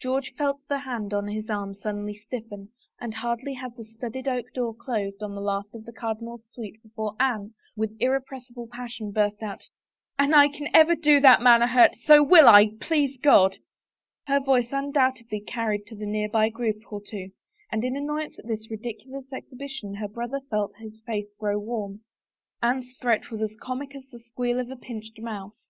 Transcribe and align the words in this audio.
George 0.00 0.32
felt 0.38 0.60
the 0.68 0.78
hand 0.78 1.12
on 1.12 1.26
his 1.26 1.50
arm 1.50 1.74
suddenly 1.74 2.14
stiffen, 2.14 2.68
and 3.00 3.14
hardly 3.14 3.54
had 3.54 3.74
the 3.76 3.84
studded 3.84 4.28
oak 4.28 4.46
door 4.54 4.72
closed 4.72 5.24
on 5.24 5.34
the 5.34 5.40
last 5.40 5.74
of 5.74 5.84
the 5.84 5.92
cardinal's 5.92 6.46
suite 6.52 6.80
before 6.84 7.16
Anne, 7.18 7.52
with 7.74 7.90
irrepressible 7.98 8.68
pas 8.70 8.92
sion, 8.92 9.10
burst 9.10 9.42
out," 9.42 9.64
An 10.20 10.34
I 10.34 10.46
can 10.46 10.68
ever 10.72 10.94
do 10.94 11.18
that 11.18 11.42
man 11.42 11.62
a 11.62 11.66
hurt, 11.66 11.96
so 12.04 12.22
will 12.22 12.46
I, 12.46 12.74
please 12.80 13.18
God 13.20 13.56
I" 14.28 14.34
Her 14.34 14.38
voice 14.40 14.68
undoubtedly 14.70 15.40
carried 15.40 15.84
to 15.88 15.96
a 15.96 16.06
nearby 16.06 16.48
group 16.48 16.78
or 16.92 17.02
two, 17.04 17.30
and 17.72 17.82
in 17.82 17.96
annoyance 17.96 18.38
at 18.38 18.46
this 18.46 18.70
ridiculous 18.70 19.32
exhibition 19.32 19.94
her 19.94 20.06
4 20.06 20.28
31 20.28 20.28
THE 20.28 20.28
FAVOR 20.28 20.28
OF 20.28 20.30
KINGS 20.30 20.48
brother 20.48 20.48
felt 20.48 20.92
his 20.92 21.02
face 21.26 21.34
grow 21.40 21.58
warm. 21.58 22.02
Anne's 22.62 22.96
threat 23.00 23.32
was 23.32 23.42
as 23.42 23.56
comic 23.60 23.96
as 23.96 24.06
the 24.12 24.20
squeal 24.20 24.60
of 24.60 24.70
a 24.70 24.76
pinched 24.76 25.18
mouse. 25.20 25.64